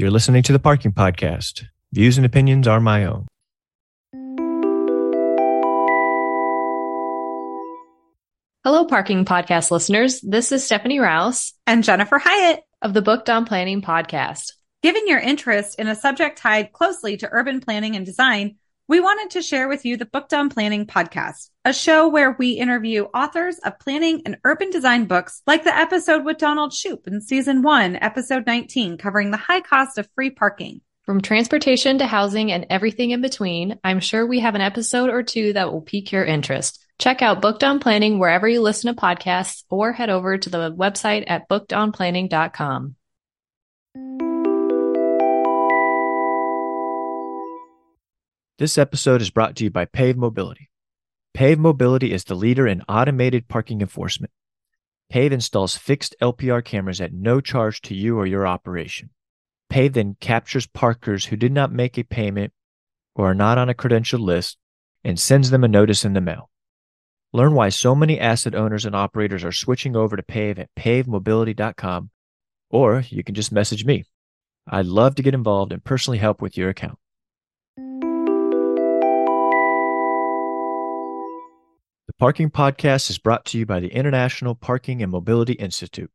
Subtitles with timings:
[0.00, 1.66] You're listening to the Parking Podcast.
[1.92, 3.26] Views and opinions are my own.
[8.64, 10.22] Hello, Parking Podcast listeners.
[10.22, 14.52] This is Stephanie Rouse and Jennifer Hyatt of the Booked on Planning podcast.
[14.82, 18.56] Given your interest in a subject tied closely to urban planning and design,
[18.90, 22.54] we wanted to share with you the Booked on Planning podcast, a show where we
[22.54, 27.20] interview authors of planning and urban design books, like the episode with Donald Shoup in
[27.20, 30.80] season one, episode 19, covering the high cost of free parking.
[31.04, 35.22] From transportation to housing and everything in between, I'm sure we have an episode or
[35.22, 36.84] two that will pique your interest.
[36.98, 40.72] Check out Booked on Planning wherever you listen to podcasts or head over to the
[40.72, 42.96] website at bookedonplanning.com.
[48.60, 50.68] This episode is brought to you by Pave Mobility.
[51.32, 54.30] Pave Mobility is the leader in automated parking enforcement.
[55.08, 59.08] Pave installs fixed LPR cameras at no charge to you or your operation.
[59.70, 62.52] Pave then captures parkers who did not make a payment
[63.14, 64.58] or are not on a credential list
[65.02, 66.50] and sends them a notice in the mail.
[67.32, 72.10] Learn why so many asset owners and operators are switching over to Pave at pavemobility.com,
[72.68, 74.04] or you can just message me.
[74.68, 76.98] I'd love to get involved and personally help with your account.
[82.20, 86.10] Parking Podcast is brought to you by the International Parking and Mobility Institute,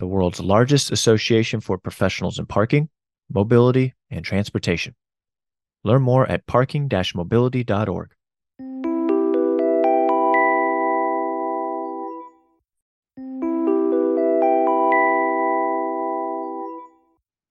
[0.00, 2.88] the world's largest association for professionals in parking,
[3.32, 4.96] mobility, and transportation.
[5.84, 8.10] Learn more at parking mobility.org.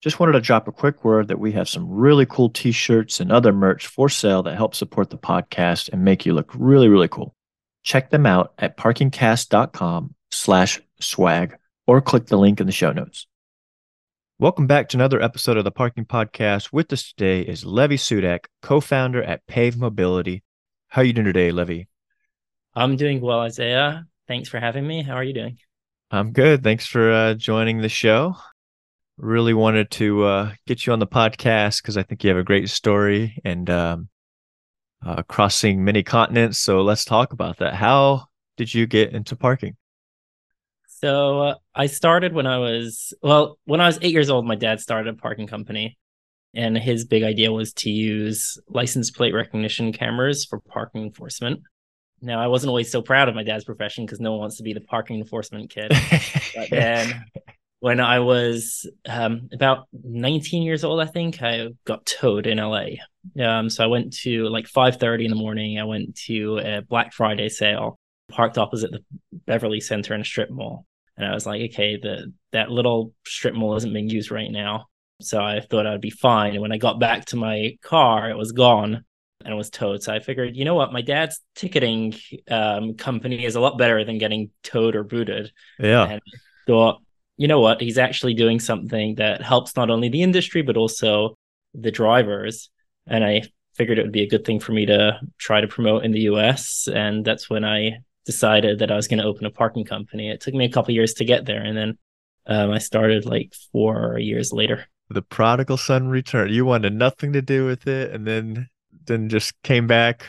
[0.04, 3.22] Just wanted to drop a quick word that we have some really cool t shirts
[3.22, 6.90] and other merch for sale that help support the podcast and make you look really,
[6.90, 7.38] really cool.
[7.84, 11.58] Check them out at parkingcast.com slash swag
[11.88, 13.28] or click the link in the show notes.
[14.38, 16.72] Welcome back to another episode of the Parking Podcast.
[16.72, 20.44] With us today is Levi Sudak, co-founder at Pave Mobility.
[20.88, 21.84] How are you doing today, Levi?
[22.74, 24.06] I'm doing well, Isaiah.
[24.28, 25.04] Thanks for having me.
[25.04, 25.58] How are you doing?
[26.12, 26.64] I'm good.
[26.64, 28.36] Thanks for uh, joining the show
[29.20, 32.44] really wanted to uh, get you on the podcast because I think you have a
[32.44, 34.10] great story and um,
[35.06, 36.60] uh, crossing many continents.
[36.60, 37.74] So let's talk about that.
[37.74, 38.26] How
[38.58, 39.76] did you get into parking?
[40.88, 44.46] So uh, I started when I was well, when I was eight years old.
[44.46, 45.98] My dad started a parking company,
[46.54, 51.62] and his big idea was to use license plate recognition cameras for parking enforcement.
[52.22, 54.64] Now I wasn't always so proud of my dad's profession because no one wants to
[54.64, 55.94] be the parking enforcement kid.
[56.56, 57.24] but then
[57.80, 62.86] when I was um, about 19 years old, I think I got towed in LA.
[63.42, 65.80] Um, so I went to like 5:30 in the morning.
[65.80, 67.98] I went to a Black Friday sale,
[68.30, 69.04] parked opposite the
[69.46, 70.86] Beverly Center in a strip mall,
[71.18, 74.88] and I was like, okay, the that little strip mall isn't being used right now,
[75.22, 76.54] so I thought I'd be fine.
[76.54, 79.06] And when I got back to my car, it was gone
[79.46, 80.04] and it was towed.
[80.04, 82.14] So I figured, you know what, my dad's ticketing
[82.50, 85.52] um, company is a lot better than getting towed or booted.
[85.80, 86.06] Yeah.
[86.06, 86.22] And
[86.68, 87.02] thought
[87.40, 91.38] you know what, he's actually doing something that helps not only the industry, but also
[91.74, 92.70] the drivers.
[93.08, 93.44] And I
[93.76, 96.28] figured it would be a good thing for me to try to promote in the
[96.32, 96.90] US.
[96.94, 100.30] And that's when I decided that I was going to open a parking company.
[100.30, 101.64] It took me a couple years to get there.
[101.64, 101.98] And then
[102.46, 104.86] um, I started like four years later.
[105.10, 106.54] The prodigal son returned.
[106.54, 108.12] You wanted nothing to do with it.
[108.12, 108.68] And then,
[109.06, 110.26] then just came back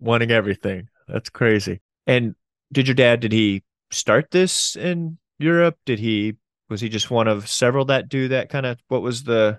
[0.00, 0.88] wanting everything.
[1.06, 1.82] That's crazy.
[2.06, 2.34] And
[2.72, 5.76] did your dad, did he start this in Europe?
[5.84, 6.36] Did he
[6.68, 9.58] was he just one of several that do that kind of what was the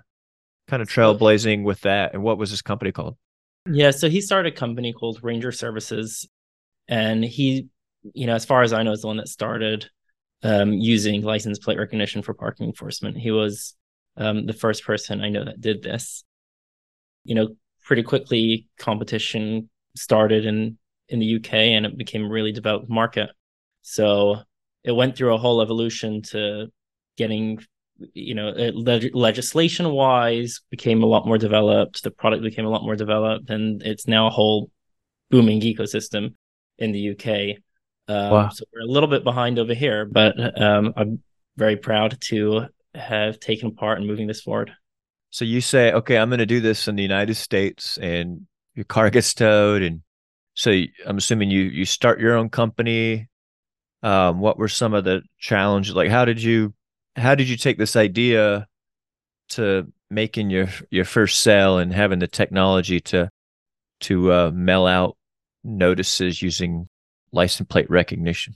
[0.66, 3.16] kind of trailblazing with that and what was his company called?
[3.66, 6.28] Yeah so he started a company called ranger services
[6.88, 7.68] and he
[8.14, 9.90] you know as far as i know is the one that started
[10.42, 13.16] um, using license plate recognition for parking enforcement.
[13.16, 13.74] He was
[14.16, 16.24] um, the first person i know that did this.
[17.24, 17.48] You know
[17.82, 20.76] pretty quickly competition started in
[21.08, 23.30] in the uk and it became a really developed market.
[23.82, 24.36] So
[24.84, 26.68] it went through a whole evolution to
[27.18, 27.58] getting
[28.14, 32.84] you know leg- legislation wise became a lot more developed the product became a lot
[32.84, 34.70] more developed and it's now a whole
[35.30, 36.34] booming ecosystem
[36.78, 37.26] in the uk
[38.08, 38.48] um, wow.
[38.48, 41.22] so we're a little bit behind over here but um, i'm
[41.56, 44.72] very proud to have taken part in moving this forward.
[45.30, 48.84] So you say okay i'm going to do this in the united states and your
[48.84, 50.02] car gets towed and
[50.54, 50.70] so
[51.06, 53.28] i'm assuming you you start your own company.
[54.00, 55.92] Um, what were some of the challenges?
[55.94, 56.72] Like how did you
[57.18, 58.66] how did you take this idea
[59.50, 63.30] to making your your first sale and having the technology to
[64.00, 65.16] to uh, mail out
[65.64, 66.88] notices using
[67.32, 68.54] license plate recognition?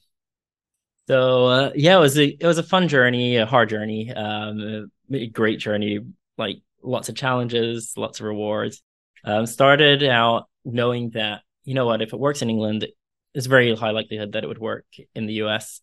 [1.09, 4.91] So uh, yeah, it was a it was a fun journey, a hard journey, um,
[5.12, 6.00] a great journey.
[6.38, 8.82] like lots of challenges, lots of rewards.
[9.25, 12.87] Um, started out knowing that you know what, if it works in England,
[13.35, 15.81] it's very high likelihood that it would work in the US.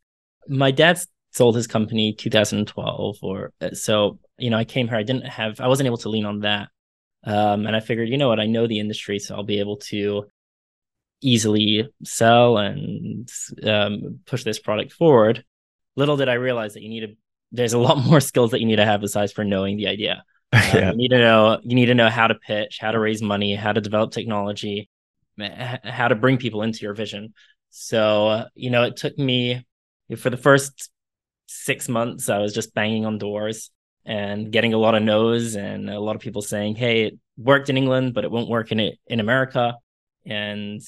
[0.48, 1.00] My dad
[1.32, 4.98] sold his company 2012, or uh, so you know I came here.
[4.98, 6.70] I didn't have, I wasn't able to lean on that,
[7.24, 9.78] um, and I figured, you know what, I know the industry, so I'll be able
[9.78, 10.26] to
[11.22, 13.30] easily sell and
[13.64, 15.44] um, push this product forward.
[15.96, 17.16] Little did I realize that you need to.
[17.52, 20.24] There's a lot more skills that you need to have besides for knowing the idea.
[20.52, 20.90] Um, yeah.
[20.90, 21.60] You need to know.
[21.62, 24.90] You need to know how to pitch, how to raise money, how to develop technology,
[25.38, 27.36] how to bring people into your vision.
[27.70, 29.64] So you know, it took me
[30.18, 30.90] for the first
[31.50, 32.30] six months.
[32.30, 33.72] I was just banging on doors
[34.06, 37.70] and getting a lot of no's and a lot of people saying, "Hey, it worked
[37.70, 39.76] in England, but it won't work in it in America."
[40.26, 40.82] And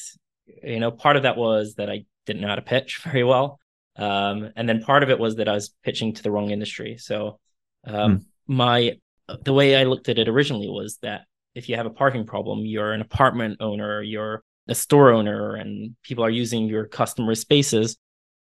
[0.64, 3.60] you know, part of that was that I didn't know how to pitch very well.
[3.96, 6.98] Um, and then part of it was that I was pitching to the wrong industry.
[6.98, 7.40] So
[7.86, 8.26] um, mm.
[8.48, 8.98] my
[9.44, 11.22] the way I looked at it originally was that
[11.56, 15.96] if you have a parking problem, you're an apartment owner, you're a store owner, and
[16.04, 17.98] people are using your customer spaces.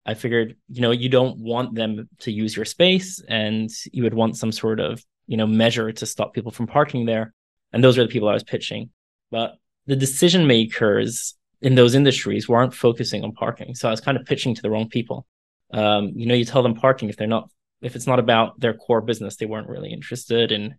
[0.07, 4.13] I figured, you know, you don't want them to use your space, and you would
[4.13, 7.33] want some sort of, you know, measure to stop people from parking there.
[7.73, 8.89] And those are the people I was pitching.
[9.29, 13.75] But the decision makers in those industries weren't focusing on parking.
[13.75, 15.27] So I was kind of pitching to the wrong people.
[15.73, 17.49] Um, you know, you tell them parking if they're not
[17.81, 20.75] if it's not about their core business, they weren't really interested in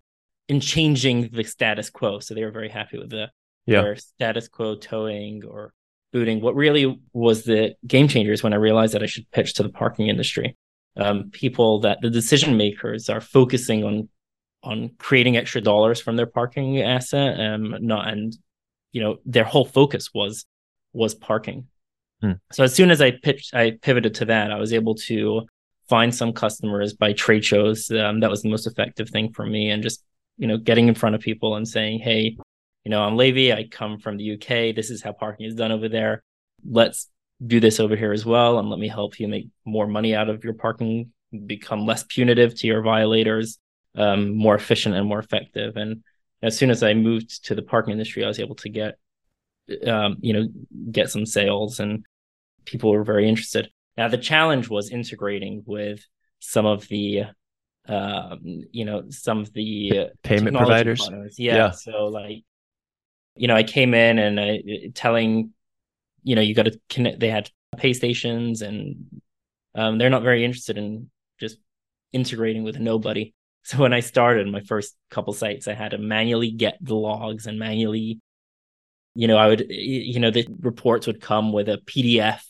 [0.49, 2.21] in changing the status quo.
[2.21, 3.31] So they were very happy with the
[3.67, 3.83] yeah.
[3.83, 5.75] their status quo towing or
[6.13, 6.41] booting.
[6.41, 9.63] What really was the game changer is when I realized that I should pitch to
[9.63, 10.57] the parking industry.
[10.97, 14.09] Um, people that the decision makers are focusing on
[14.65, 18.37] on creating extra dollars from their parking asset, um, not and
[18.93, 20.45] you know their whole focus was
[20.93, 21.69] was parking.
[22.21, 22.33] Hmm.
[22.53, 24.51] So as soon as I pitched, I pivoted to that.
[24.51, 25.47] I was able to
[25.89, 27.91] find some customers by trade shows.
[27.91, 30.03] Um, that was the most effective thing for me, and just
[30.37, 32.37] you know getting in front of people and saying, "Hey,
[32.89, 33.55] you know, I'm Levi.
[33.55, 34.75] I come from the UK.
[34.75, 36.23] This is how parking is done over there.
[36.67, 37.11] Let's
[37.47, 40.31] do this over here as well, and let me help you make more money out
[40.31, 41.13] of your parking,
[41.45, 43.59] become less punitive to your violators,
[43.95, 46.03] um, more efficient and more effective." And
[46.41, 48.97] as soon as I moved to the parking industry, I was able to get
[49.87, 50.49] um, you know,
[50.91, 52.07] get some sales and
[52.65, 53.69] people were very interested.
[53.99, 56.01] Now the challenge was integrating with
[56.39, 57.25] some of the
[57.87, 61.39] um, you know, some of the payment providers.
[61.39, 61.71] Yeah, yeah.
[61.73, 62.45] So like,
[63.39, 64.63] you know, I came in and I
[64.95, 65.53] telling,
[66.23, 67.21] you know, you got to connect.
[67.21, 69.21] They had pay stations, and
[69.75, 71.59] um, they're not very interested in just
[72.13, 73.35] integrating with nobody.
[73.65, 77.47] So when I started my first couple sites, I had to manually get the logs
[77.47, 78.19] and manually
[79.19, 82.41] you know, I would, you know, the reports would come with a PDF.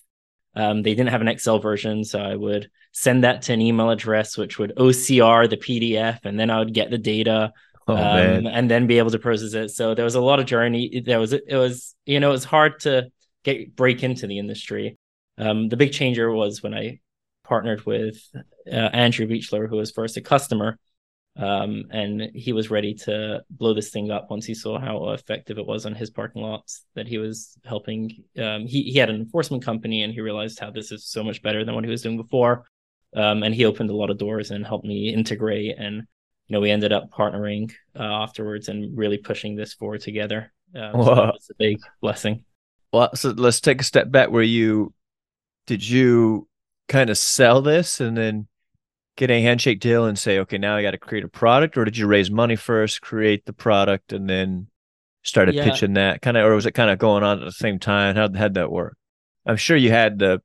[0.54, 3.88] Um, they didn't have an Excel version, so I would send that to an email
[3.88, 7.54] address, which would OCR the PDF, and then I would get the data,
[7.88, 9.70] oh, um, and then be able to process it.
[9.70, 11.02] So there was a lot of journey.
[11.04, 13.10] There was, it was, you know, it was hard to
[13.44, 14.98] get break into the industry.
[15.38, 17.00] Um, the big changer was when I
[17.44, 18.16] partnered with
[18.70, 20.78] uh, Andrew Beechler, who was first a customer,
[21.36, 25.56] um, and he was ready to blow this thing up once he saw how effective
[25.56, 28.24] it was on his parking lots that he was helping.
[28.36, 31.40] Um, he, he had an enforcement company and he realized how this is so much
[31.40, 32.64] better than what he was doing before.
[33.14, 35.76] Um, and he opened a lot of doors and helped me integrate.
[35.78, 36.08] And,
[36.48, 40.52] you know, we ended up partnering uh, afterwards and really pushing this forward together.
[40.74, 42.44] Um, so that was a big blessing.
[42.92, 44.94] Well, so let's take a step back where you
[45.66, 46.48] did you
[46.88, 48.48] kind of sell this and then
[49.16, 51.84] get a handshake deal and say, okay, now I got to create a product, or
[51.84, 54.68] did you raise money first, create the product, and then
[55.22, 55.64] started yeah.
[55.64, 58.16] pitching that kind of, or was it kind of going on at the same time?
[58.16, 58.96] How had that work?
[59.44, 60.40] I'm sure you had the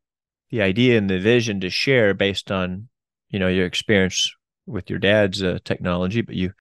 [0.49, 2.89] the idea and the vision to share based on
[3.29, 6.53] you know your experience with your dad's uh, technology, but you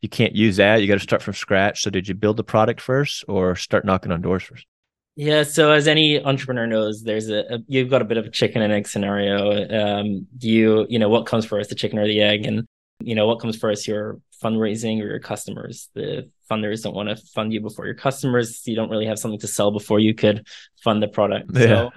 [0.00, 0.80] you can't use that.
[0.80, 1.82] You got to start from scratch.
[1.82, 4.66] So did you build the product first, or start knocking on doors first?
[5.14, 8.30] Yeah, so as any entrepreneur knows, there's a, a, you've got a bit of a
[8.30, 9.68] chicken and egg scenario.
[9.68, 12.66] Um, you you know what comes first, the chicken or the egg, and
[13.00, 15.90] you know what comes first, your fundraising or your customers.
[15.94, 18.62] The funders don't want to fund you before your customers.
[18.66, 20.46] You don't really have something to sell before you could
[20.82, 21.50] fund the product.
[21.52, 21.66] Yeah.
[21.66, 21.90] So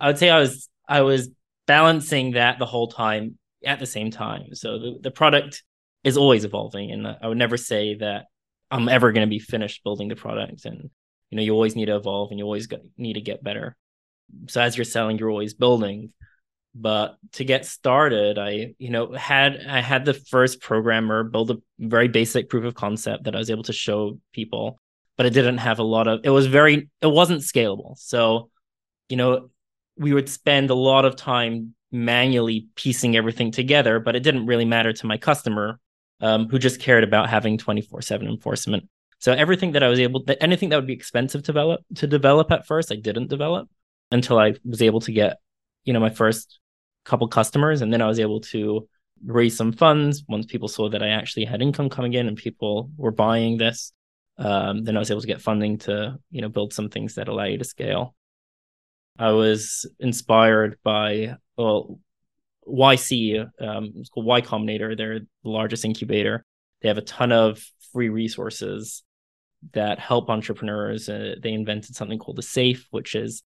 [0.00, 1.30] I would say I was I was
[1.66, 4.54] balancing that the whole time at the same time.
[4.54, 5.62] So the, the product
[6.02, 8.26] is always evolving, and I would never say that
[8.70, 10.90] I'm ever going to be finished building the product and
[11.30, 13.76] you know you always need to evolve and you always need to get better.
[14.48, 16.12] So as you're selling you're always building.
[16.76, 21.58] But to get started i you know had i had the first programmer build a
[21.78, 24.80] very basic proof of concept that i was able to show people
[25.16, 27.96] but it didn't have a lot of it was very it wasn't scalable.
[27.98, 28.50] So
[29.08, 29.50] you know
[29.96, 34.64] we would spend a lot of time manually piecing everything together but it didn't really
[34.64, 35.78] matter to my customer
[36.20, 38.88] um, who just cared about having 24 7 enforcement.
[39.18, 42.06] So everything that I was able to, anything that would be expensive to develop to
[42.06, 43.68] develop at first, I didn't develop
[44.10, 45.38] until I was able to get,
[45.84, 46.58] you know, my first
[47.04, 47.82] couple customers.
[47.82, 48.88] And then I was able to
[49.24, 52.90] raise some funds once people saw that I actually had income coming in and people
[52.96, 53.92] were buying this.
[54.36, 57.28] Um, then I was able to get funding to, you know, build some things that
[57.28, 58.14] allow you to scale.
[59.18, 61.98] I was inspired by well,
[62.66, 64.96] YC, um, it's called Y Combinator.
[64.96, 66.44] They're the largest incubator.
[66.82, 69.02] They have a ton of free resources
[69.72, 71.08] that help entrepreneurs.
[71.08, 73.42] Uh, they invented something called the Safe, which is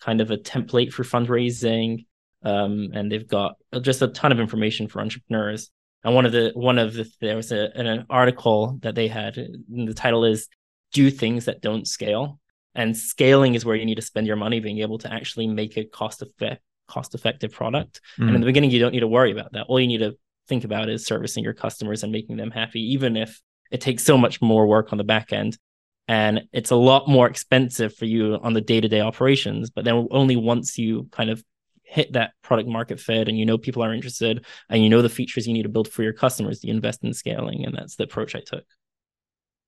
[0.00, 2.06] kind of a template for fundraising.
[2.42, 5.70] Um, and they've got just a ton of information for entrepreneurs.
[6.02, 9.36] And one of the one of the there was a, an article that they had.
[9.36, 10.48] the title is
[10.92, 12.38] "Do Things That Don't Scale."
[12.74, 15.78] And scaling is where you need to spend your money, being able to actually make
[15.78, 18.00] a cost effect cost effective product.
[18.18, 18.26] Mm.
[18.26, 18.40] And in mm.
[18.40, 19.66] the beginning, you don't need to worry about that.
[19.68, 20.16] All you need to
[20.48, 24.18] think about is servicing your customers and making them happy, even if it takes so
[24.18, 25.58] much more work on the back end.
[26.06, 29.70] And it's a lot more expensive for you on the day to day operations.
[29.70, 31.42] But then only once you kind of
[31.82, 35.08] hit that product market fit and you know people are interested and you know the
[35.08, 37.64] features you need to build for your customers, you invest in scaling.
[37.64, 38.64] And that's the approach I took.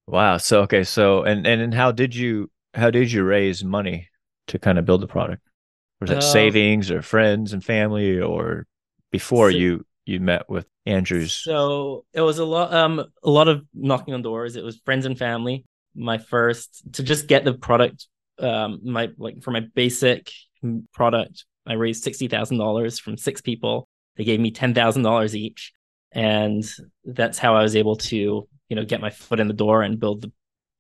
[0.07, 0.37] Wow.
[0.37, 0.85] So okay.
[0.85, 4.09] So and and how did you how did you raise money
[4.49, 5.43] to kind of build the product?
[6.01, 8.67] Was that uh, savings or friends and family or
[9.11, 11.33] before so, you you met with Andrews?
[11.33, 14.57] So it was a lot um a lot of knocking on doors.
[14.57, 15.65] It was friends and family.
[15.95, 18.07] My first to just get the product
[18.39, 20.31] um my like for my basic
[20.93, 23.89] product, I raised sixty thousand dollars from six people.
[24.17, 25.73] They gave me ten thousand dollars each.
[26.13, 26.65] And
[27.05, 30.01] that's how I was able to, you know, get my foot in the door and
[30.01, 30.33] build the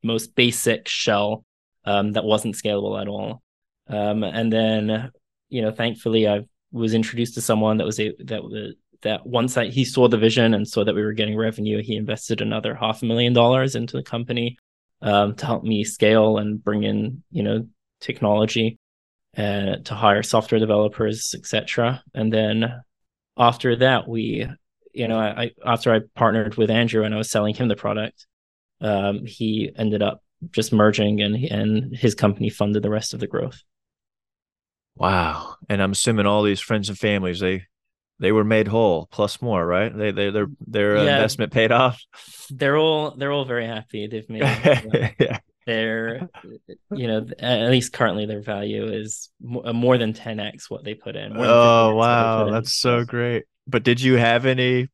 [0.02, 1.44] most basic shell
[1.85, 3.42] um, that wasn't scalable at all.
[3.88, 5.10] Um, and then,
[5.48, 9.66] you know, thankfully, I was introduced to someone that was a that that once I,
[9.66, 13.02] he saw the vision and saw that we were getting revenue, he invested another half
[13.02, 14.56] a million dollars into the company
[15.02, 17.68] um, to help me scale and bring in, you know,
[18.00, 18.78] technology
[19.36, 22.02] uh, to hire software developers, etc.
[22.14, 22.82] And then
[23.36, 24.46] after that, we,
[24.92, 28.26] you know, I after I partnered with Andrew and I was selling him the product,
[28.80, 33.26] um, he ended up just merging and and his company funded the rest of the
[33.26, 33.62] growth.
[34.96, 35.56] Wow.
[35.68, 37.66] And I'm assuming all these friends and families, they
[38.18, 39.94] they were made whole plus more, right?
[39.94, 41.16] They they their their yeah.
[41.16, 42.02] investment paid off.
[42.50, 44.06] They're all they're all very happy.
[44.06, 44.42] They've made
[45.20, 45.38] yeah.
[45.66, 46.28] their
[46.92, 49.30] you know at least currently their value is
[49.64, 51.36] uh, more than 10x what they put in.
[51.36, 53.44] Oh wow, that's so great.
[53.66, 54.88] But did you have any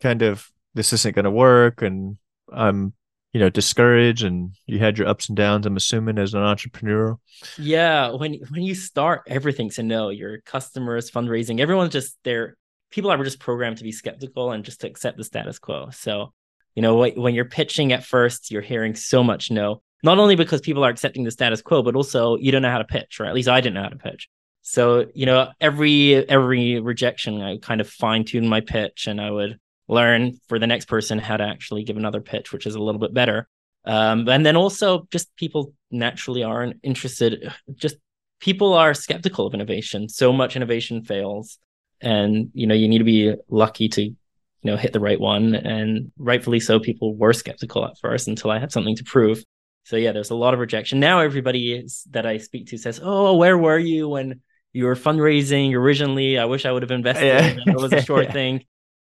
[0.00, 2.16] kind of this isn't going to work and
[2.52, 2.94] I'm
[3.34, 7.18] you know discouraged and you had your ups and downs i'm assuming as an entrepreneur?
[7.58, 12.56] Yeah when when you start everything's a no your customers fundraising everyone's just there
[12.90, 15.90] people are just programmed to be skeptical and just to accept the status quo.
[15.90, 16.32] So
[16.76, 20.60] you know when you're pitching at first you're hearing so much no not only because
[20.60, 23.26] people are accepting the status quo but also you don't know how to pitch or
[23.26, 24.28] at least i didn't know how to pitch.
[24.62, 29.30] So you know every every rejection i kind of fine tune my pitch and i
[29.30, 32.82] would learn for the next person how to actually give another pitch, which is a
[32.82, 33.48] little bit better.
[33.84, 37.52] Um, and then also just people naturally aren't interested.
[37.74, 37.96] Just
[38.40, 40.08] people are skeptical of innovation.
[40.08, 41.58] So much innovation fails,
[42.00, 44.16] and you know you need to be lucky to you
[44.62, 45.54] know hit the right one.
[45.54, 49.44] And rightfully so, people were skeptical at first until I had something to prove.
[49.84, 50.98] So yeah, there's a lot of rejection.
[50.98, 54.40] Now everybody is, that I speak to says, "Oh, where were you when
[54.72, 56.38] you were fundraising originally?
[56.38, 57.26] I wish I would have invested.
[57.26, 57.72] Yeah.
[57.74, 58.64] It was a short thing."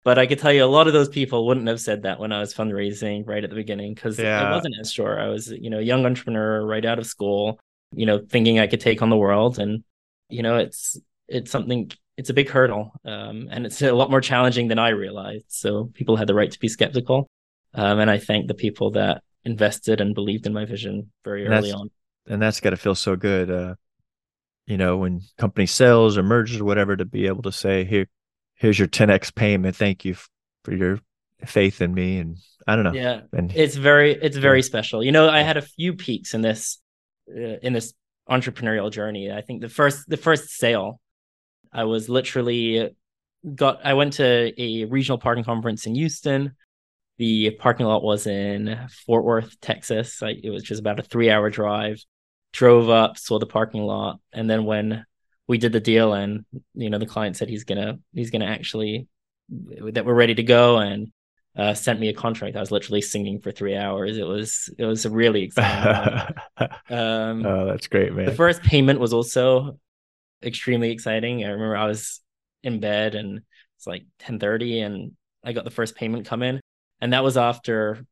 [0.04, 2.34] But I could tell you a lot of those people wouldn't have said that when
[2.34, 4.42] I was fundraising right at the beginning because yeah.
[4.42, 5.20] I wasn't as sure.
[5.20, 7.60] I was, you know, a young entrepreneur right out of school,
[7.94, 9.60] you know, thinking I could take on the world.
[9.60, 9.84] And,
[10.28, 10.98] you know, it's
[11.30, 12.92] it's something it's a big hurdle.
[13.06, 15.46] Um, and it's a lot more challenging than I realized.
[15.48, 17.30] So people had the right to be skeptical.
[17.74, 21.54] Um, and I thank the people that invested and believed in my vision very and
[21.54, 21.90] early on.
[22.28, 23.50] And that's got to feel so good.
[23.50, 23.76] Uh,
[24.66, 28.08] you know, when company sells or merges or whatever, to be able to say, here,
[28.56, 29.76] here's your 10x payment.
[29.76, 30.16] Thank you
[30.64, 31.00] for your
[31.46, 32.20] faith in me.
[32.20, 32.94] And I don't know.
[32.94, 33.22] Yeah.
[33.32, 34.66] And it's very, it's very yeah.
[34.66, 35.04] special.
[35.04, 36.80] You know, I had a few peaks in this,
[37.30, 37.94] uh, in this
[38.30, 39.32] entrepreneurial journey.
[39.32, 41.00] I think the first, the first sale,
[41.72, 42.96] I was literally
[43.56, 46.56] got, I went to a regional parking conference in Houston.
[47.18, 50.24] The parking lot was in Fort Worth, Texas.
[50.24, 52.04] I, it was just about a three hour drive.
[52.54, 54.20] Drove up, saw the parking lot.
[54.32, 55.06] And then when
[55.48, 59.08] we did the deal and you know the client said he's gonna he's gonna actually
[59.50, 61.12] that we're ready to go and
[61.56, 62.56] uh, sent me a contract.
[62.56, 64.18] I was literally singing for three hours.
[64.18, 66.36] It was it was a really exciting.
[66.90, 68.26] um, oh, that's great, man.
[68.26, 69.78] The first payment was also
[70.42, 71.44] extremely exciting.
[71.44, 72.22] I remember I was
[72.64, 73.42] in bed and
[73.78, 75.12] it's like ten thirty, and
[75.44, 76.60] I got the first payment come in,
[77.02, 78.04] And that was after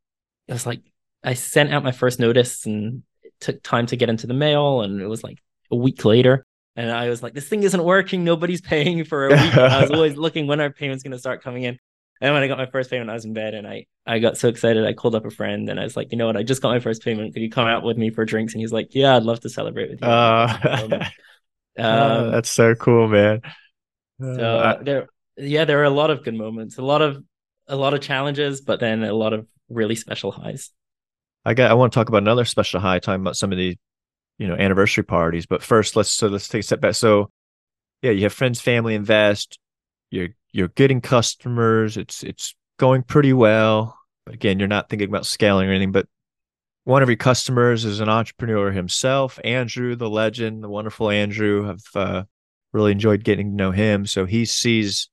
[0.48, 0.82] it was like
[1.24, 4.82] I sent out my first notice and it took time to get into the mail.
[4.82, 5.40] And it was like
[5.72, 6.46] a week later.
[6.76, 8.24] And I was like, this thing isn't working.
[8.24, 9.58] Nobody's paying for a week.
[9.58, 11.78] I was always looking when our payment's going to start coming in.
[12.22, 14.38] And when I got my first payment, I was in bed and I, I got
[14.38, 14.86] so excited.
[14.86, 16.38] I called up a friend and I was like, you know what?
[16.38, 17.34] I just got my first payment.
[17.34, 18.54] Could you come out with me for drinks?
[18.54, 20.08] And he's like, yeah, I'd love to celebrate with you.
[20.08, 21.00] Uh,
[21.80, 23.42] um, that's so cool, man.
[24.22, 27.24] So uh, there, yeah, there are a lot of good moments, a lot of,
[27.68, 30.70] a lot of challenges, but then a lot of really special highs.
[31.44, 33.80] I got, I want to talk about another special high talking about some of the,
[34.42, 36.96] you know, anniversary parties, but first let's, so let's take a step back.
[36.96, 37.30] So
[38.02, 39.60] yeah, you have friends, family invest,
[40.10, 41.96] you're you're getting customers.
[41.96, 43.96] It's it's going pretty well.
[44.26, 45.92] But again, you're not thinking about scaling or anything.
[45.92, 46.08] But
[46.86, 51.70] one of your customers is an entrepreneur himself, Andrew, the legend, the wonderful Andrew.
[51.70, 52.24] I've uh,
[52.74, 54.08] really enjoyed getting to know him.
[54.08, 55.08] So he sees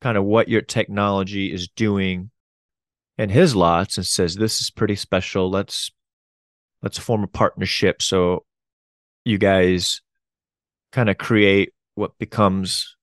[0.00, 2.30] kind of what your technology is doing
[3.18, 5.50] in his lots and says, "This is pretty special.
[5.50, 5.90] Let's
[6.80, 8.44] let's form a partnership." So
[9.24, 10.00] you guys
[10.92, 12.96] kind of create what becomes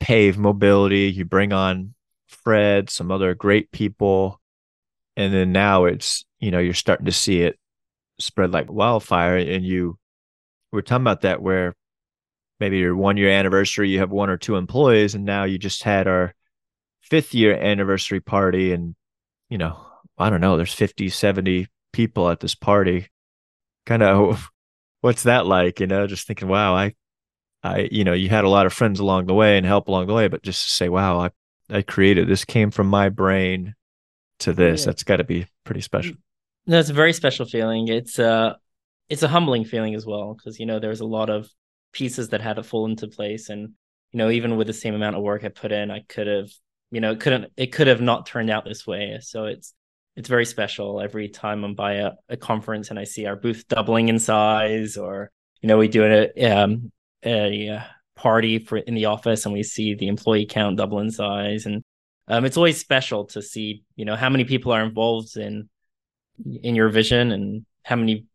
[0.00, 1.10] pave mobility.
[1.10, 1.94] You bring on
[2.26, 4.40] Fred, some other great people.
[5.16, 7.58] And then now it's, you know, you're starting to see it
[8.18, 9.36] spread like wildfire.
[9.36, 9.98] And you
[10.72, 11.74] we're talking about that where
[12.60, 15.82] maybe your one year anniversary, you have one or two employees, and now you just
[15.82, 16.34] had our
[17.00, 18.72] fifth year anniversary party.
[18.72, 18.94] And,
[19.48, 19.78] you know,
[20.18, 23.08] I don't know, there's 50, 70 people at this party.
[23.84, 24.50] Kind of
[25.00, 25.80] what's that like?
[25.80, 26.94] You know, just thinking, wow, I
[27.62, 30.06] I, you know, you had a lot of friends along the way and help along
[30.06, 31.30] the way, but just to say, wow, I,
[31.68, 33.74] I created this came from my brain
[34.40, 34.82] to this.
[34.82, 34.86] Yeah.
[34.86, 36.16] That's got to be pretty special.
[36.66, 37.88] No, it's a very special feeling.
[37.88, 38.54] It's uh
[39.08, 41.48] it's a humbling feeling as well because you know there's a lot of
[41.92, 43.70] pieces that had to fall into place, and
[44.12, 46.50] you know even with the same amount of work I put in, I could have
[46.90, 49.18] you know it couldn't it could have not turned out this way.
[49.22, 49.74] So it's
[50.16, 51.00] it's very special.
[51.00, 54.96] Every time I'm by a, a conference and I see our booth doubling in size,
[54.96, 56.90] or you know we do it um,
[57.24, 57.82] a uh,
[58.14, 61.82] party for in the office and we see the employee count double in size and
[62.28, 65.68] um, it's always special to see you know how many people are involved in
[66.62, 68.26] in your vision and how many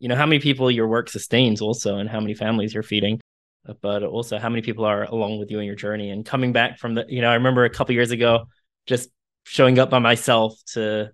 [0.00, 3.20] you know how many people your work sustains also and how many families you're feeding
[3.82, 6.10] but also how many people are along with you in your journey.
[6.10, 8.46] And coming back from the you know i remember a couple years ago
[8.86, 9.10] just
[9.44, 11.10] showing up by myself to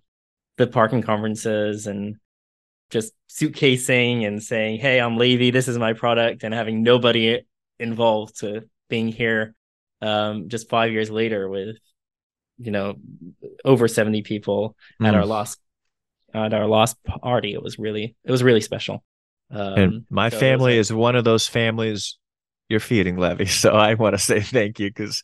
[0.56, 2.16] the parking conferences and
[2.90, 5.50] just suitcasing and saying, "Hey, I'm Levi.
[5.50, 7.42] This is my product," and having nobody
[7.78, 9.54] involved to being here
[10.00, 11.76] um, just five years later with
[12.58, 12.94] you know
[13.64, 15.08] over 70 people mm.
[15.08, 15.58] at our last
[16.32, 19.02] at our last party it was really it was really special
[19.50, 22.18] um, and my so family is one of those families
[22.68, 25.22] you're feeding levi so i want to say thank you because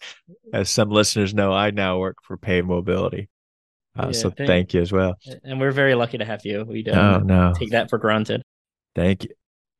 [0.52, 3.28] as some listeners know i now work for Pave mobility
[3.98, 5.16] uh, yeah, so thank, thank, you as well.
[5.44, 6.64] And we're very lucky to have you.
[6.64, 7.52] We don't oh, no.
[7.56, 8.42] take that for granted.
[8.94, 9.30] Thank you.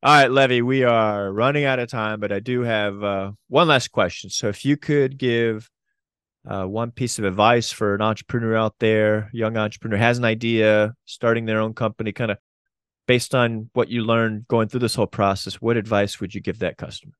[0.03, 3.67] All right, Levi, we are running out of time, but I do have uh, one
[3.67, 4.29] last question.
[4.31, 5.69] So if you could give
[6.47, 10.95] uh, one piece of advice for an entrepreneur out there, young entrepreneur has an idea,
[11.05, 12.39] starting their own company, kind of
[13.07, 16.59] based on what you learned going through this whole process, what advice would you give
[16.59, 17.13] that customer?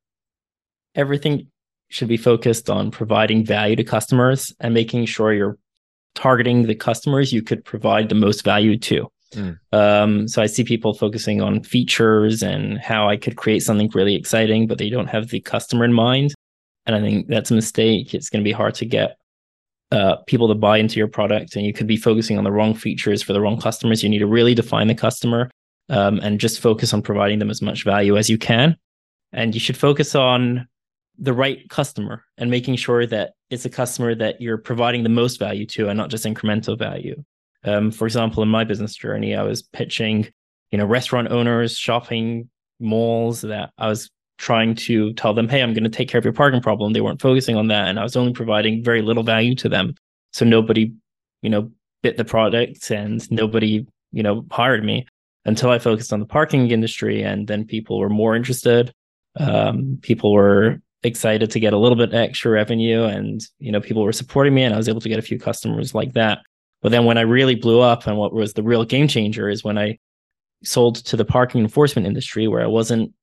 [0.96, 1.48] Everything
[1.90, 5.58] should be focused on providing value to customers and making sure you're
[6.16, 9.08] targeting the customers you could provide the most value to.
[9.34, 9.58] Mm.
[9.72, 14.16] Um, so I see people focusing on features and how I could create something really
[14.16, 16.34] exciting, but they don't have the customer in mind.
[16.86, 18.14] And I think that's a mistake.
[18.14, 19.18] It's going to be hard to get
[19.92, 22.74] uh, people to buy into your product, and you could be focusing on the wrong
[22.74, 24.02] features for the wrong customers.
[24.02, 25.50] You need to really define the customer
[25.90, 28.76] um, and just focus on providing them as much value as you can.
[29.34, 30.68] And you should focus on
[31.22, 35.38] the right customer and making sure that it's a customer that you're providing the most
[35.38, 37.24] value to and not just incremental value.
[37.64, 40.28] Um, for example, in my business journey, I was pitching,
[40.72, 45.74] you know, restaurant owners, shopping malls that I was trying to tell them, hey, I'm
[45.74, 46.94] going to take care of your parking problem.
[46.94, 47.88] They weren't focusing on that.
[47.88, 49.94] And I was only providing very little value to them.
[50.34, 50.92] So nobody,
[51.44, 55.06] you know, bit the product and nobody, you know, hired me
[55.46, 57.22] until I focused on the parking industry.
[57.22, 58.92] And then people were more interested.
[59.40, 64.04] Um, people were excited to get a little bit extra revenue and you know people
[64.04, 66.40] were supporting me and I was able to get a few customers like that.
[66.82, 69.64] But then when I really blew up and what was the real game changer is
[69.64, 70.00] when I
[70.64, 73.14] sold to the parking enforcement industry where I wasn't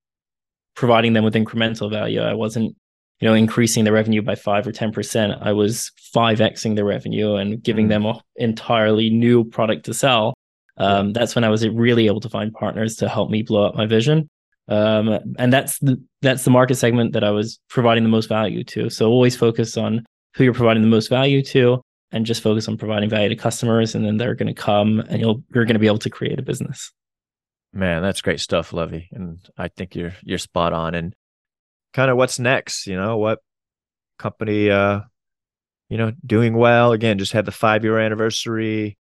[0.74, 2.20] providing them with incremental value.
[2.20, 2.76] I wasn't,
[3.20, 5.38] you know, increasing the revenue by five or 10%.
[5.42, 7.90] I was 5Xing the revenue and giving mm.
[7.90, 10.34] them an entirely new product to sell.
[10.76, 13.74] Um, that's when I was really able to find partners to help me blow up
[13.74, 14.28] my vision.
[14.68, 18.64] Um, and that's the that's the market segment that I was providing the most value
[18.64, 18.90] to.
[18.90, 20.04] So always focus on
[20.34, 21.80] who you're providing the most value to,
[22.12, 25.20] and just focus on providing value to customers and then they're going to come and
[25.20, 26.92] you'll you're going to be able to create a business.
[27.72, 30.94] Man that's great stuff levi and i think you're you're spot on.
[30.94, 31.14] And
[31.92, 33.40] kind of what's next you know what
[34.18, 35.00] company uh
[35.88, 36.92] you know doing well?
[36.92, 38.96] Again just had the five year anniversary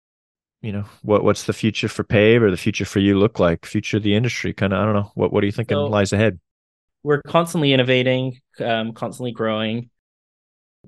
[0.62, 3.66] you know what what's the future for pave or the future for you look like
[3.66, 5.12] future of the industry kind of i don't know.
[5.14, 6.38] What what are you thinking so, lies ahead?
[7.06, 9.90] we're constantly innovating um, constantly growing.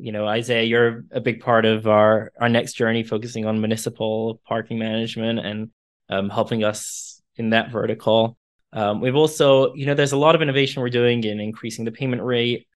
[0.01, 4.41] You know, Isaiah, you're a big part of our our next journey, focusing on municipal
[4.45, 5.71] parking management and
[6.09, 8.37] um, helping us in that vertical.
[8.73, 11.93] Um, we've also, you know, there's a lot of innovation we're doing in increasing the
[11.93, 12.67] payment rate,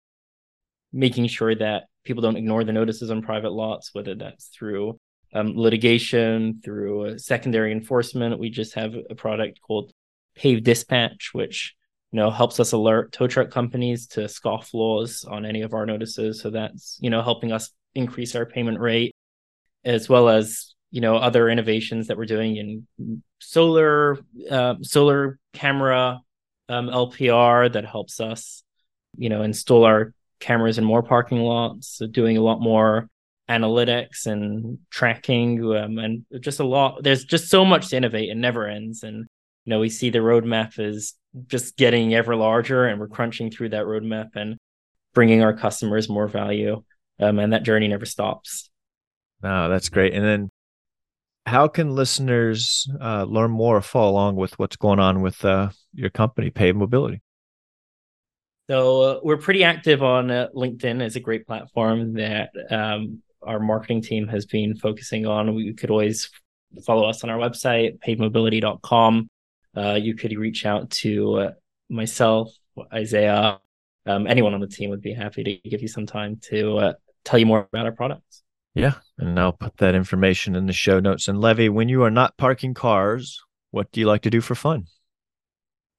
[0.93, 5.01] making sure that people don't ignore the notices on private lots, whether that's through
[5.33, 8.39] um, litigation, through secondary enforcement.
[8.39, 9.93] We just have a product called
[10.35, 11.75] Pave Dispatch, which
[12.13, 15.87] you know helps us alert tow truck companies to scoff laws on any of our
[15.87, 19.15] notices so that's you know helping us increase our payment rate
[19.85, 24.19] as well as you know other innovations that we're doing in solar
[24.51, 26.21] uh, solar camera
[26.69, 28.63] um, lpr that helps us
[29.17, 33.09] you know install our cameras in more parking lots so doing a lot more
[33.59, 38.41] analytics and tracking um, and just a lot there's just so much to innovate and
[38.41, 39.03] never ends.
[39.03, 39.27] And
[39.65, 41.15] you know we see the roadmap as
[41.47, 44.59] just getting ever larger and we're crunching through that roadmap and
[45.15, 46.83] bringing our customers more value
[47.21, 48.71] um, and that journey never stops.
[49.43, 50.15] Oh that's great.
[50.15, 50.51] And then
[51.47, 55.71] how can listeners uh, learn more or follow along with what's going on with uh,
[55.95, 57.21] your company pave mobility?
[58.71, 61.03] So uh, we're pretty active on uh, linkedin.
[61.03, 65.91] It's a great platform that um, our marketing team has been focusing on we could
[65.91, 66.31] always
[66.87, 69.29] follow us on our website pavemobility.com
[69.77, 71.51] uh, you could reach out to uh,
[71.89, 72.53] myself,
[72.93, 73.61] Isaiah,
[74.07, 76.93] um, anyone on the team would be happy to give you some time to uh,
[77.25, 78.43] tell you more about our products.
[78.75, 81.29] Yeah, and I'll put that information in the show notes.
[81.29, 84.55] And Levi, when you are not parking cars, what do you like to do for
[84.55, 84.87] fun?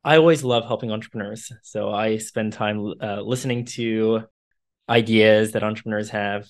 [0.04, 1.52] I always love helping entrepreneurs.
[1.62, 4.24] So I spend time uh, listening to
[4.90, 6.48] ideas that entrepreneurs have,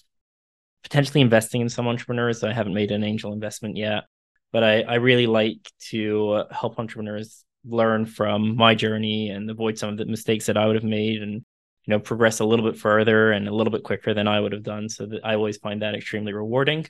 [0.83, 2.43] potentially investing in some entrepreneurs.
[2.43, 4.03] I haven't made an angel investment yet,
[4.51, 9.89] but I, I really like to help entrepreneurs learn from my journey and avoid some
[9.89, 12.79] of the mistakes that I would have made and you know progress a little bit
[12.79, 15.57] further and a little bit quicker than I would have done so that I always
[15.57, 16.85] find that extremely rewarding.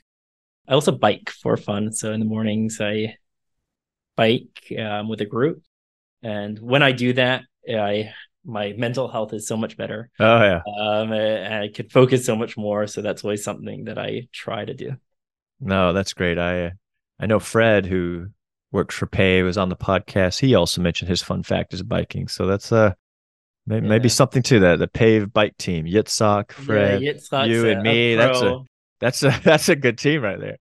[0.68, 3.16] I also bike for fun so in the mornings I
[4.16, 5.62] bike um, with a group
[6.22, 8.12] and when I do that I
[8.44, 10.10] my mental health is so much better.
[10.20, 10.62] Oh yeah.
[10.78, 14.64] Um, I, I could focus so much more so that's always something that I try
[14.64, 14.96] to do.
[15.60, 16.38] No, that's great.
[16.38, 16.72] I
[17.18, 18.28] I know Fred, who
[18.72, 20.40] works for Pave, was on the podcast.
[20.40, 22.28] He also mentioned his fun fact is biking.
[22.28, 22.94] So that's uh
[23.66, 23.90] maybe, yeah.
[23.90, 24.78] maybe something to that.
[24.78, 28.14] The Pave bike team, Yitzhak, Fred, yeah, you and me.
[28.14, 28.60] That's a
[29.00, 30.58] that's a that's a good team right there.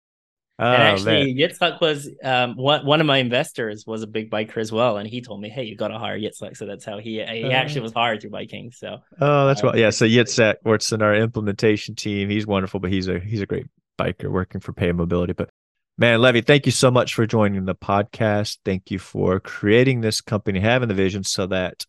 [0.60, 1.50] Oh, and actually, man.
[1.50, 5.08] Yitzhak was um, one one of my investors was a big biker as well, and
[5.08, 7.50] he told me, "Hey, you got to hire Yitzhak." So that's how he he uh,
[7.50, 8.70] actually was hired through biking.
[8.70, 9.88] So oh, that's um, well, yeah.
[9.88, 12.28] So Yitzhak works in our implementation team.
[12.28, 13.68] He's wonderful, but he's a he's a great
[13.98, 15.32] biker working for Pave Mobility.
[15.32, 15.48] But
[15.96, 18.56] Man, Levi, thank you so much for joining the podcast.
[18.64, 21.84] Thank you for creating this company, having the vision so that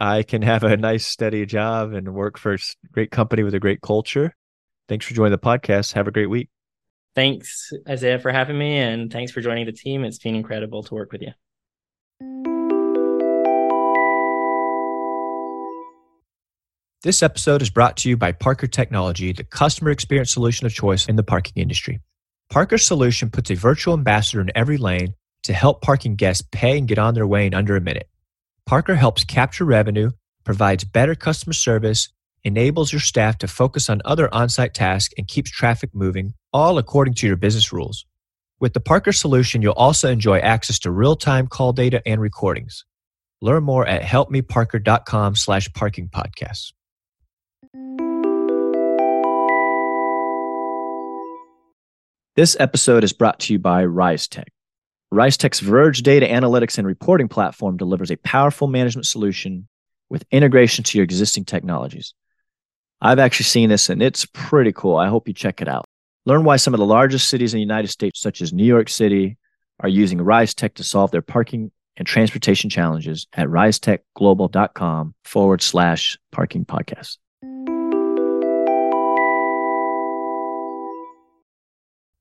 [0.00, 2.58] I can have a nice, steady job and work for a
[2.90, 4.34] great company with a great culture.
[4.88, 5.92] Thanks for joining the podcast.
[5.92, 6.48] Have a great week.
[7.14, 8.78] Thanks, Isaiah, for having me.
[8.78, 10.04] And thanks for joining the team.
[10.04, 11.32] It's been incredible to work with you.
[17.02, 21.06] This episode is brought to you by Parker Technology, the customer experience solution of choice
[21.06, 22.00] in the parking industry.
[22.50, 26.86] Parker's solution puts a virtual ambassador in every lane to help parking guests pay and
[26.86, 28.08] get on their way in under a minute.
[28.66, 30.10] Parker helps capture revenue,
[30.44, 32.08] provides better customer service,
[32.44, 36.78] enables your staff to focus on other on site tasks, and keeps traffic moving, all
[36.78, 38.06] according to your business rules.
[38.60, 42.84] With the Parker solution, you'll also enjoy access to real time call data and recordings.
[43.40, 46.72] Learn more at helpmeparker.com slash parking podcasts.
[52.36, 54.48] This episode is brought to you by RiseTek.
[55.12, 59.66] RiseTek's Verge data analytics and reporting platform delivers a powerful management solution
[60.08, 62.14] with integration to your existing technologies.
[63.02, 64.96] I've actually seen this and it's pretty cool.
[64.96, 65.86] I hope you check it out.
[66.26, 68.90] Learn why some of the largest cities in the United States, such as New York
[68.90, 69.38] City,
[69.80, 76.66] are using RiseTek to solve their parking and transportation challenges at risetechglobal.com forward slash parking
[76.66, 77.16] podcast.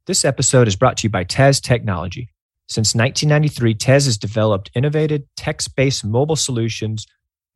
[0.06, 2.30] This episode is brought to you by Tez Technology.
[2.68, 7.06] Since 1993, Tez has developed innovative text based mobile solutions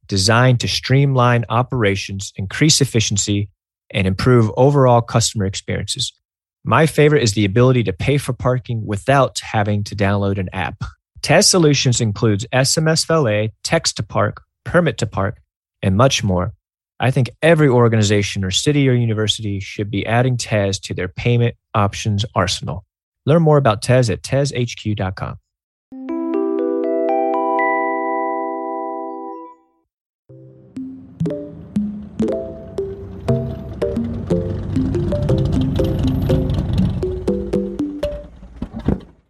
[0.07, 3.49] designed to streamline operations, increase efficiency,
[3.91, 6.11] and improve overall customer experiences.
[6.63, 10.83] My favorite is the ability to pay for parking without having to download an app.
[11.21, 15.39] Tez Solutions includes SMS Valet, Text to Park, Permit to Park,
[15.81, 16.53] and much more.
[16.99, 21.55] I think every organization or city or university should be adding Tez to their payment
[21.73, 22.85] options arsenal.
[23.25, 25.37] Learn more about Tez at tezhq.com.